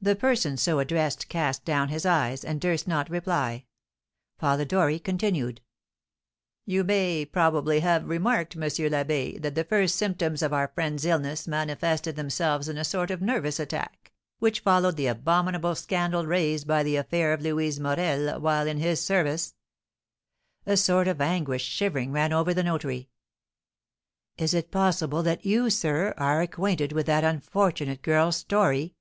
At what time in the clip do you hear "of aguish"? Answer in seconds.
21.08-21.64